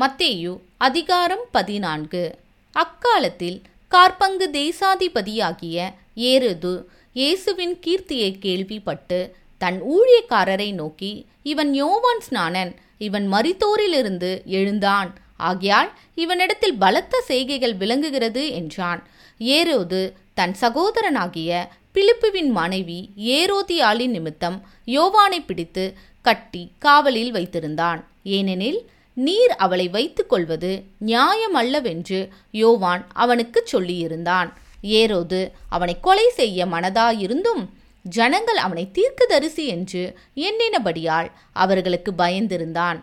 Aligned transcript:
மத்தேயு 0.00 0.60
அதிகாரம் 0.76 1.44
பதினான்கு. 1.50 2.38
அக்காலத்தில் 2.72 3.62
கார்பங்கு 3.88 4.46
தேசாதிபதியாகிய 4.52 5.76
ஏருது 6.16 6.72
இயேசுவின் 7.12 7.78
கீர்த்தியை 7.86 8.38
கேள்விப்பட்டு 8.38 9.34
தன் 9.58 9.78
ஊழியக்காரரை 9.94 10.72
நோக்கி 10.72 11.26
இவன் 11.42 11.74
யோவான் 11.74 12.20
ஸ்நானன் 12.26 12.72
இவன் 12.98 13.32
மரித்தோரிலிருந்து 13.32 14.44
எழுந்தான். 14.44 15.14
ஆகையால் 15.36 15.92
இவனிடத்தில் 16.14 16.76
பலத்த 16.78 17.20
செய்கைகள் 17.20 17.74
விளங்குகிறது 17.74 18.50
என்றான். 18.50 19.02
ஏரோது 19.40 20.12
தன் 20.34 20.54
சகோதரனாகிய 20.60 21.68
பிலிப்புவின் 21.92 22.50
மனைவி 22.50 23.10
ஏரோதியாளின் 23.16 24.14
நிமித்தம் 24.16 24.58
யோவானை 24.86 25.40
பிடித்து 25.46 25.86
கட்டி 26.22 26.72
காவலில் 26.78 27.32
வைத்திருந்தான். 27.32 28.02
ஏனெனில் 28.22 28.80
நீர் 29.24 29.52
அவளை 29.56 29.88
வைத்துக் 29.88 30.28
கொள்வது 30.28 30.70
நியாயமல்லவென்று 31.06 32.20
யோவான் 32.50 33.02
அவனுக்கு 33.12 33.60
சொல்லியிருந்தான். 33.72 34.50
ஏரோது 34.82 35.40
அவனை 35.68 35.94
கொலை 36.00 36.26
செய்ய 36.30 36.66
மனதாயிருந்தும் 36.66 37.62
ஜனங்கள் 38.04 38.56
அவனை 38.56 38.84
தீர்க்கதரிசி 38.90 39.66
என்று 39.66 40.02
எண்ணினபடியால் 40.34 41.30
அவர்களுக்கு 41.52 42.12
பயந்திருந்தான். 42.18 42.98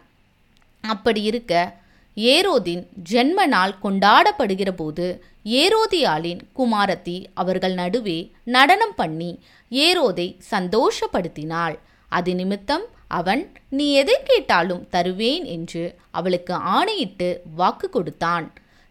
அப்படி 0.83 1.21
இருக்க 1.21 1.53
ஏரோதின் 2.17 2.83
ஜென்ம 3.11 3.45
நாள் 3.45 3.73
கொண்டாடப்படுகிற 3.83 4.71
போது 4.71 5.07
ஏரோதியாளின் 5.45 6.41
குமாரத்தி 6.55 7.17
அவர்கள் 7.33 7.73
நடுவே 7.73 8.19
நடனம் 8.43 8.95
பண்ணி 8.95 9.31
ஏரோதை 9.71 10.27
சந்தோஷப்படுத்தினாள். 10.51 11.75
அது 12.11 12.31
நிமித்தம் 12.35 12.85
அவன் 13.17 13.41
நீ 13.77 13.85
எதை 14.01 14.17
கேட்டாலும் 14.29 14.83
தருவேன் 14.93 15.45
என்று 15.55 15.83
அவளுக்கு 16.17 16.53
ஆணையிட்டு 16.75 17.29
வாக்கு 17.59 17.87
கொடுத்தான். 17.89 18.45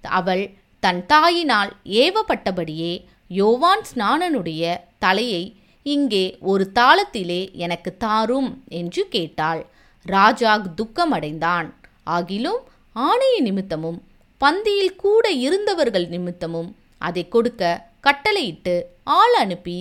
அவள் 0.05 0.45
தன் 0.83 1.03
தாயினால் 1.13 1.71
ஏவப்பட்டபடியே 2.03 2.93
யோவான் 3.41 3.85
ஸ்நானனுடைய 3.91 4.63
தலையை 5.05 5.43
இங்கே 5.87 6.25
ஒரு 6.51 6.65
தாளத்திலே 6.79 7.43
எனக்கு 7.65 7.91
தாரும் 8.05 8.51
என்று 8.81 9.03
கேட்டாள். 9.15 9.63
ராஜா 10.07 10.53
துக்கமடைந்தான். 10.81 11.69
ஆகிலும் 12.17 12.61
ஆணைய 13.09 13.37
நிமித்தமும் 13.49 13.99
பந்தியில் 14.41 14.97
கூட 15.05 15.25
இருந்தவர்கள் 15.47 16.07
நிமித்தமும் 16.15 16.71
அதை 17.09 17.23
கொடுக்க 17.35 17.63
கட்டளையிட்டு 18.07 18.75
ஆள் 19.19 19.37
அனுப்பி 19.43 19.79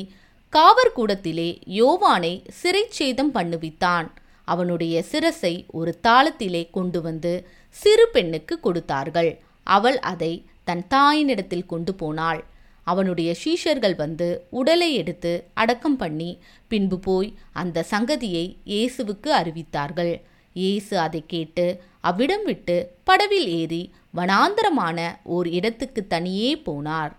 காவற்கூடத்திலே 0.54 1.50
யோவானை 1.80 2.34
சிறைச்சேதம் 2.60 3.32
பண்ணுவித்தான். 3.38 4.08
அவனுடைய 4.45 5.03
சிரசை 5.11 5.66
ஒரு 5.80 5.92
தாளத்திலே 6.08 6.70
கொண்டு 6.70 7.02
வந்து 7.02 7.34
சிறு 7.75 8.06
பெண்ணுக்கு 8.14 8.59
கொடுத்தார்கள். 8.59 9.31
அவள் 9.67 10.00
அதை 10.00 10.45
தன் 10.64 10.84
தாயினிடத்தில் 10.94 11.66
கொண்டு 11.66 11.94
போனாள். 11.95 12.42
அவனுடைய 12.84 13.36
சீஷர்கள் 13.44 13.95
வந்து 13.95 14.28
உடலை 14.50 14.94
எடுத்து 14.94 15.31
அடக்கம் 15.53 15.97
பண்ணி 15.97 16.30
பின்பு 16.67 17.00
போய் 17.00 17.30
அந்த 17.52 17.86
சங்கதியை 17.92 18.45
இயேசுவுக்கு 18.66 19.30
அறிவித்தார்கள். 19.39 20.14
இயேசு 20.56 20.94
அதை 21.00 21.22
கேட்டு 21.25 21.66
அவ்விடம் 22.02 22.44
விட்டு 22.44 22.75
படவில் 23.03 23.50
ஏறி 23.59 23.81
வனாந்தரமான 24.16 25.00
ஓர் 25.23 25.47
இடத்துக்கு 25.47 26.08
தனியே 26.08 26.52
போனார். 26.66 27.12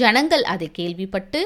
ஜனங்கள் 0.00 0.42
அதை 0.42 0.68
கேள்விப்பட்டு 0.70 1.40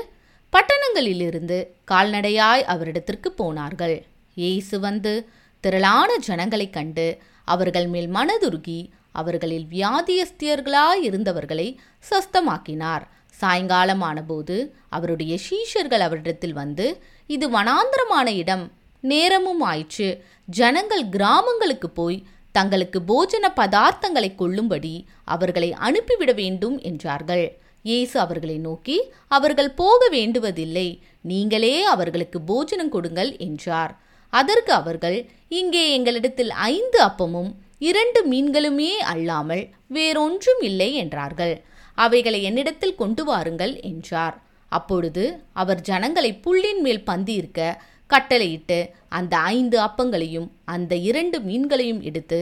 பட்டணங்களிலிருந்து 0.53 1.67
கால்நடையாய் 1.85 2.65
அவரிடத்திற்கு 2.65 3.29
போனார்கள். 3.29 4.07
இயேசு 4.35 4.81
வந்து 4.81 5.29
திரளான 5.61 6.17
ஜனங்களைக் 6.27 6.73
கண்டு 6.73 7.19
அவர்கள் 7.45 7.87
மேல் 7.87 8.11
மனதுருகி 8.11 8.91
அவர்களில் 9.13 9.67
வியாதியஸ்தியர்களாய் 9.71 11.03
இருந்தவர்களை 11.03 11.77
சஸ்தமாக்கினார். 12.11 13.03
சாயங்காலமானபோது 13.41 14.71
அவருடைய 14.89 15.39
சீஷர்கள் 15.51 15.99
அவரிடத்தில் 15.99 16.53
வந்து 16.53 17.03
இது 17.27 17.51
வனாந்திரமான 17.51 18.27
இடம். 18.27 18.73
நேரமும் 19.01 19.61
ஆயிற்று. 19.61 20.25
ஜனங்கள் 20.47 21.09
கிராமங்களுக்கு 21.09 21.91
போய் 21.91 22.27
தங்களுக்கு 22.53 23.01
போஜன 23.01 23.53
பதார்த்தங்களை 23.57 24.35
கொள்ளும்படி 24.35 25.07
அவர்களை 25.25 25.73
அனுப்பிவிட 25.73 26.33
வேண்டும் 26.33 26.79
என்றார்கள். 26.79 27.59
இயேசு 27.85 28.17
அவர்களை 28.21 28.57
நோக்கி 28.59 28.97
அவர்கள் 29.29 29.71
போக 29.75 30.01
வேண்டுவதில்லை. 30.11 30.89
நீங்களே 31.25 31.75
அவர்களுக்கு 31.93 32.39
போஜனம் 32.41 32.93
கொடுங்கள் 32.95 33.31
என்றார். 33.47 33.93
அதற்கு 34.33 34.73
அவர்கள் 34.73 35.19
இங்கே 35.59 35.85
எங்களிடத்தில் 35.97 36.53
ஐந்து 36.73 36.99
அப்பமும் 37.09 37.51
இரண்டு 37.89 38.21
மீன்களுமே 38.31 38.93
அல்லாமல் 39.13 39.65
வேறொன்றும் 39.89 40.63
இல்லை 40.63 40.91
என்றார்கள். 40.95 41.55
அவைகளை 41.99 42.41
என்னிடத்தில் 42.43 42.99
கொண்டு 43.01 43.23
வாருங்கள் 43.25 43.75
என்றார். 43.91 44.37
அப்பொழுது 44.73 45.25
அவர் 45.53 45.81
ஜனங்களை 45.81 46.31
புல்லின் 46.45 46.83
மேல் 46.83 47.07
பந்தியிருக்க 47.07 47.61
கட்டளையிட்டு 48.11 48.79
அந்த 49.09 49.35
ஐந்து 49.57 49.77
அப்பங்களையும் 49.81 50.49
அந்த 50.65 50.93
இரண்டு 51.09 51.37
மீன்களையும் 51.41 52.01
எடுத்து 52.01 52.39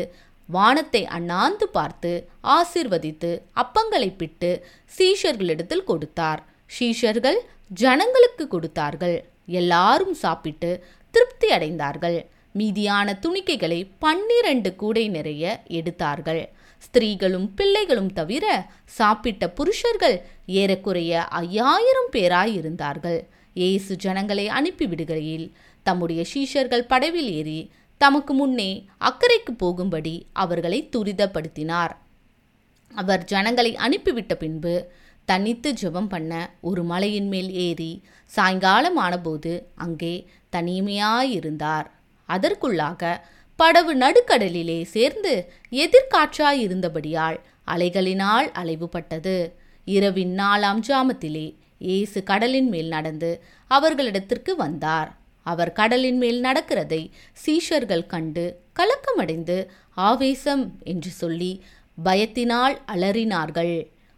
வானத்தை 0.56 1.02
அண்ணாந்து 1.16 1.66
பார்த்து 1.76 2.12
ஆசிர்வதித்து 2.56 3.30
அப்பங்களை 3.62 4.10
பிட்டு 4.16 4.50
சீஷர்களிடத்தில் 4.98 5.88
கொடுத்தார். 5.90 6.40
சீஷர்கள் 6.78 7.38
ஜனங்களுக்கு 7.80 8.44
கொடுத்தார்கள். 8.48 9.16
எல்லாரும் 9.60 10.14
சாப்பிட்டு 10.24 10.70
திருப்தி 11.14 11.48
அடைந்தார்கள். 11.56 12.18
மீதியான 12.58 13.08
துணிக்கைகளை 13.24 13.80
பன்னிரண்டு 14.04 14.70
கூடை 14.82 15.04
நிறைய 15.16 15.44
எடுத்தார்கள். 15.78 16.42
ஸ்திரீகளும் 16.82 17.46
பிள்ளைகளும் 17.58 18.12
தவிர 18.18 18.44
சாப்பிட்ட 18.98 19.44
புருஷர்கள் 19.58 20.16
ஏறக்குறைய 20.60 21.22
ஐயாயிரம் 21.40 22.10
பேராயிருந்தார்கள். 22.16 23.18
இயேசு 23.60 23.92
ஜனங்களை 24.04 24.44
அனுப்பிவிடுகையில் 24.58 25.46
தம்முடைய 25.86 26.22
சீஷர்கள் 26.32 26.88
படவில் 26.92 27.30
ஏறி 27.38 27.60
தமக்கு 27.98 28.34
முன்னே 28.34 28.86
அக்கறைக்கு 29.00 29.52
போகும்படி 29.56 30.26
அவர்களை 30.32 30.88
துரிதப்படுத்தினார். 30.96 31.94
அவர் 32.94 33.24
ஜனங்களை 33.24 33.76
அனுப்பிவிட்ட 33.76 34.34
பின்பு 34.34 34.92
தனித்து 35.24 35.72
ஜெபம் 35.80 36.08
பண்ண 36.08 36.50
ஒரு 36.60 36.82
மலையின் 36.82 37.28
மேல் 37.28 37.50
ஏறி 37.50 38.02
சாயங்காலம் 38.26 38.96
ஆனபோது 38.96 39.66
அங்கே 39.74 40.28
தனிமையாயிருந்தார். 40.56 41.86
அதற்குள்ளாக 42.28 43.20
படவு 43.56 43.92
நடுக்கடலிலே 43.96 44.82
சேர்ந்து 44.82 45.52
எதிர்காற்றாயிருந்தபடியால் 45.70 47.38
அலைகளினால் 47.66 48.48
அலைவுபட்டது. 48.62 49.52
இரவின் 49.84 50.38
நாலாம் 50.38 50.80
ஜாமத்திலே 50.88 51.46
இயேசு 51.78 52.22
கடலின் 52.22 52.68
மேல் 52.68 52.88
நடந்து 52.88 53.42
அவர்களிடத்திற்கு 53.70 54.56
வந்தார். 54.56 55.17
அவர் 55.48 55.72
கடலின் 55.72 56.18
மேல் 56.18 56.40
நடக்கிறதை 56.44 57.02
சீஷர்கள் 57.44 58.06
கண்டு 58.06 58.44
கலக்கமடைந்து 58.76 59.58
ஆவேசம்! 60.02 60.64
என்று 60.84 61.10
சொல்லி 61.12 61.52
பயத்தினால் 61.98 62.74
அலறினார்கள். 62.86 63.76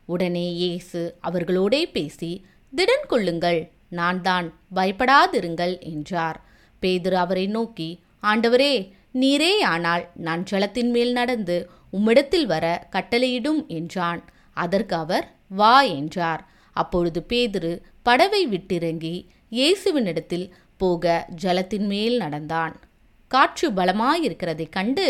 உடனே 0.08 0.46
இயேசு 0.60 1.00
அவர்களோடே 1.20 1.82
பேசி 1.92 2.30
திடன் 2.72 3.06
கொள்ளுங்கள் 3.06 3.60
நான் 3.90 4.20
தான் 4.20 4.46
பயப்படாதிருங்கள் 4.74 5.74
என்றார். 5.92 6.38
பேதுரு 6.82 7.16
அவரை 7.16 7.46
நோக்கி 7.48 7.90
ஆண்டவரே 8.22 8.74
நீரே 9.14 9.52
ஆனால் 9.72 10.04
நான் 10.18 10.42
ஜலத்தின் 10.44 10.90
மேல் 10.90 11.12
நடந்து 11.12 11.56
உம்மிடத்தில் 11.92 12.46
வர 12.46 12.64
கட்டளையிடும் 12.92 13.62
என்றான். 13.70 14.20
அதற்கு 14.56 14.94
அவர் 14.96 15.26
வா 15.52 15.76
என்றார். 15.98 16.42
அப்பொழுது 16.76 17.20
பேதுரு 17.30 17.72
படவை 18.06 18.42
விட்டிறங்கி 18.52 19.14
இயேசுவினிடத்தில் 19.52 20.46
போக 20.82 21.04
ஜலத்தின் 21.42 21.86
மேல் 21.92 22.16
நடந்தான். 22.16 22.74
காற்று 23.30 23.66
பலமாயிருக்கிறதைக் 23.70 24.74
கண்டு 24.76 25.06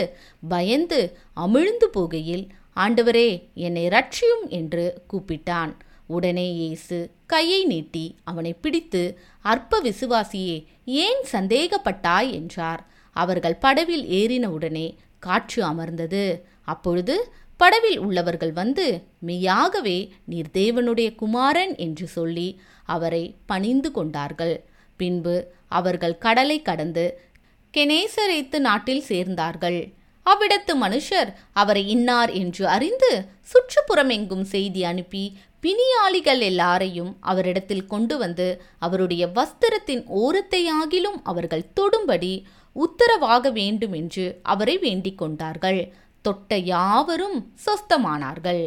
பயந்து 0.49 1.01
அமிழ்ந்து 1.37 1.87
போகையில் 1.95 2.45
ஆண்டவரே 2.77 3.29
என்னை 3.59 3.85
ரட்சியும் 3.89 4.45
என்று 4.49 4.85
கூப்பிட்டான். 5.11 5.73
உடனே 6.07 6.47
இயேசு 6.53 6.99
கையை 7.27 7.61
நீட்டி 7.65 8.05
அவனை 8.25 8.53
பிடித்து 8.55 9.03
அற்ப 9.45 9.81
விசுவாசியே 9.83 10.57
ஏன் 11.01 11.21
சந்தேகப்பட்டாய்? 11.33 12.31
என்றார். 12.33 12.83
அவர்கள் 13.17 13.61
படவில் 13.63 14.07
ஏறினவுடனே 14.21 14.87
காற்று 15.19 15.61
அமர்ந்தது. 15.65 16.25
அப்பொழுது 16.65 17.15
படவில் 17.61 17.99
உள்ளவர்கள் 17.99 18.53
வந்து 18.53 18.87
மெய்யாகவே 19.27 19.99
நீர் 20.25 20.53
தேவனுடைய 20.55 21.09
குமாரன் 21.15 21.75
என்று 21.77 22.07
சொல்லி 22.09 22.49
அவரை 22.89 23.25
பணிந்து 23.47 23.91
கொண்டார்கள். 23.91 24.55
பின்பு 25.03 25.37
அவர்கள் 25.79 26.21
கடலை 26.25 26.59
கடந்து 26.63 27.05
கெனேசரேத்து 27.75 28.59
நாட்டில் 28.59 29.05
சேர்ந்தார்கள். 29.09 29.81
அவ்விடத்து 30.27 30.73
மனுஷர் 30.81 31.31
அவரை 31.53 31.83
இன்னார் 31.89 32.33
என்று 32.41 32.65
அறிந்து 32.69 33.13
சுற்றுப்புறமெங்கும் 33.51 34.47
செய்தி 34.55 34.83
அனுப்பி 34.85 35.25
பிணியாளிகள் 35.65 36.43
எல்லாரையும் 36.49 37.11
அவரிடத்தில் 37.31 37.89
கொண்டு 37.93 38.15
வந்து 38.19 38.47
அவருடைய 38.79 39.25
வஸ்திரத்தின் 39.39 40.03
ஓரத்தையாகிலும் 40.21 41.19
அவர்கள் 41.31 41.71
தொடும்படி 41.79 42.33
உத்தரவாக 42.77 43.51
வேண்டும் 43.59 43.95
என்று 44.01 44.27
அவரை 44.53 44.77
வேண்டிக் 44.79 45.21
கொண்டார்கள். 45.23 45.81
தொட்ட 46.25 46.57
யாவரும் 46.73 47.39
சொஸ்தமானார்கள். 47.65 48.65